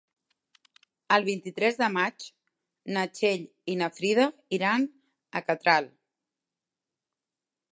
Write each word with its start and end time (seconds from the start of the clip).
El 1.17 1.25
vint-i-tres 1.25 1.75
de 1.81 1.89
maig 1.97 2.25
na 2.95 3.03
Txell 3.17 3.43
i 3.75 3.75
na 3.83 3.91
Frida 3.99 4.25
iran 4.59 4.89
a 5.41 5.43
Catral. 5.51 5.91